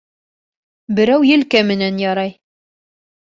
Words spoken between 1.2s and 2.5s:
елкә менән ярай.